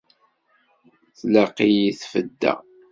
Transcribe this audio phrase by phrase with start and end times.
[1.19, 2.53] Tlaq-iyi tfada.